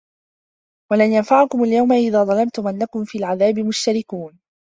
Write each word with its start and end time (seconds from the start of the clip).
وَلَن 0.91 1.11
يَنفَعَكُمُ 1.13 1.63
اليَومَ 1.63 1.91
إِذ 1.91 2.11
ظَلَمتُم 2.25 2.67
أَنَّكُم 2.67 3.03
فِي 3.05 3.17
العَذابِ 3.17 3.59
مُشتَرِكونَ 3.59 4.39